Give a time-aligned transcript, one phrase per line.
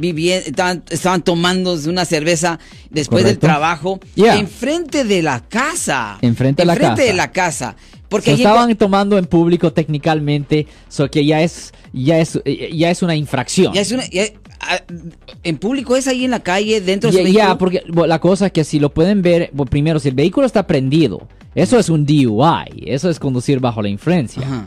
[0.00, 2.58] vivían, estaban, estaban tomando una cerveza
[2.90, 4.36] después del trabajo Yeah.
[4.38, 6.18] enfrente de la casa.
[6.22, 7.16] Enfrente de la Enfrente de casa.
[7.16, 7.76] la casa.
[8.08, 12.40] Porque So, estaban tomando en público técnicamente, so que ya es ya es
[12.72, 13.72] ya es una infracción.
[13.72, 14.24] ya es una- ya-
[15.42, 17.58] en público es ahí en la calle, dentro de Ya, su ya, vehículo.
[17.58, 20.46] porque bueno, la cosa es que si lo pueden ver, bueno, primero si el vehículo
[20.46, 24.42] está prendido, eso es un DUI, eso es conducir bajo la influencia.
[24.42, 24.66] Ajá.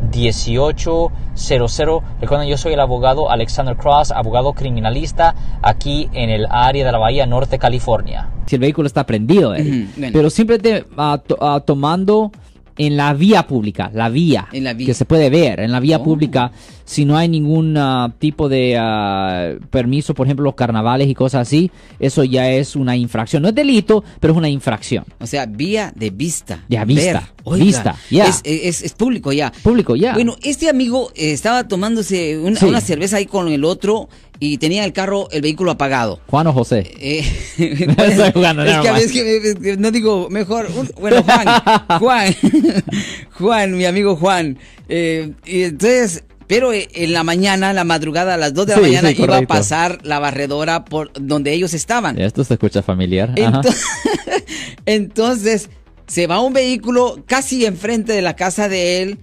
[0.11, 2.01] 1-800-530-1800.
[2.21, 6.97] Recuerden, yo soy el abogado Alexander Cross, abogado criminalista aquí en el área de la
[6.97, 8.29] Bahía Norte, California.
[8.45, 9.87] Si el vehículo está prendido, bueno.
[10.13, 12.31] pero simplemente ah, to- ah, tomando
[12.77, 14.87] en la vía pública, la vía, En la vía.
[14.87, 16.03] que se puede ver, en la vía Oh.
[16.03, 16.51] pública,
[16.91, 21.47] si no hay ningún ah, tipo de ah, permiso, por ejemplo, los carnavales y cosas
[21.47, 23.41] así, eso ya es una infracción.
[23.43, 25.05] No es delito, pero es una infracción.
[25.21, 26.65] O sea, vía de vista.
[26.67, 27.31] Ya, vista.
[27.45, 28.25] Oiga, vista, ya.
[28.25, 29.53] Es, es- es público ya.
[29.63, 30.13] Público ya.
[30.13, 32.65] Bueno, este amigo eh, estaba tomándose una, Sí.
[32.65, 36.19] una cerveza ahí con el otro y tenía el carro, el vehículo apagado.
[36.27, 36.91] Juan o José.
[36.99, 37.23] Eh,
[37.57, 40.67] Estoy jugando, es que a veces que no digo mejor.
[40.75, 41.47] un- bueno, Juan,
[41.99, 42.35] Juan,
[43.37, 44.57] Juan, mi amigo Juan.
[44.89, 48.71] Eh, y entonces, pero eh, en la mañana, en la madrugada, a las 2 de
[48.73, 52.19] la Sí, mañana, sí, iba a pasar la barredora por donde ellos estaban.
[52.19, 53.29] Esto se escucha familiar.
[53.41, 53.61] Ajá.
[53.61, 53.73] Ento-
[54.85, 55.69] Entonces,
[56.07, 59.19] se va un vehículo casi enfrente de la casa de él,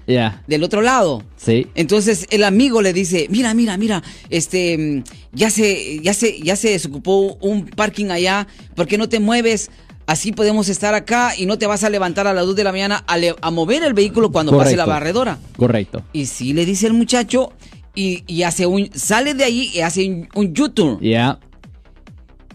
[0.46, 1.22] del otro lado.
[1.36, 1.66] sí.
[1.74, 6.56] Entonces el amigo le dice, mira, mira, mira, este, mm, ya se, ya se, ya
[6.56, 9.70] se desocupó un parking allá, ¿por qué no te mueves?
[10.08, 12.72] Así podemos estar acá y no te vas a levantar a las 2 de la
[12.72, 15.36] mañana a, mover el vehículo cuando pase la barredora.
[15.58, 16.02] Correcto.
[16.14, 17.52] Y sí le dice el muchacho
[17.94, 20.98] y, y hace un, sale de ahí y hace un, un U-turn.
[21.02, 21.38] Ya,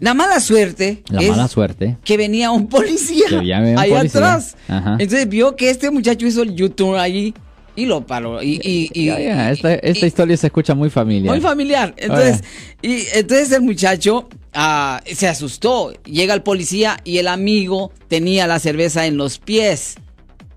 [0.00, 1.96] La mala suerte la es mala suerte.
[2.04, 4.20] que venía un policía Que venía un ahí policía.
[4.20, 4.56] atrás.
[4.66, 4.96] Ajá.
[4.98, 7.34] Entonces vio que este muchacho hizo el U-turn allí
[7.76, 8.42] y lo paró.
[8.42, 11.32] Y, y, y- Ya, ya, esta, historia se escucha muy familiar.
[11.32, 11.94] muy familiar.
[11.98, 12.42] Entonces,
[12.82, 15.92] y, entonces el muchacho ah, se asustó.
[16.04, 19.96] Llega el policía y el amigo tenía la cerveza en los pies.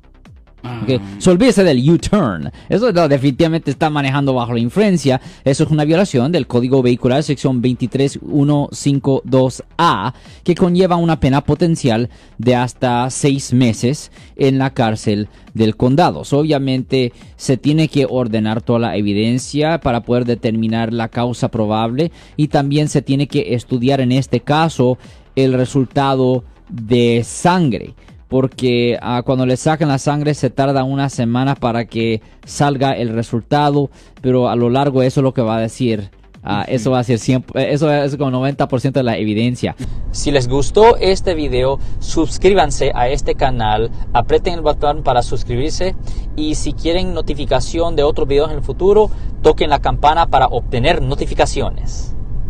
[0.83, 2.51] Ok, So, olvídese del U-turn.
[2.69, 5.21] Eso no, definitivamente está manejando bajo la influencia.
[5.43, 12.55] Eso es una violación del Código Vehicular, sección 23152A, que conlleva una pena potencial de
[12.55, 16.23] hasta seis meses en la cárcel del condado.
[16.23, 22.11] So, obviamente se tiene que ordenar toda la evidencia para poder determinar la causa probable
[22.38, 25.00] y también se tiene que estudiar en este caso
[25.35, 27.95] el resultado de sangre
[28.35, 33.13] porque ah, cuando le sacan la sangre se tarda una semana para que salga el
[33.13, 33.89] resultado,
[34.21, 36.09] pero a lo largo eso es lo que va a decir.
[36.43, 39.77] ah, Eso va a ser siempre, eso es como 90% de la evidencia.
[40.11, 45.95] Si les gustó este video, suscríbanse a este canal, aprieten el botón para suscribirse
[46.35, 49.09] y si quieren notificación de otros videos en el futuro,
[49.43, 52.17] toquen la campana para obtener notificaciones.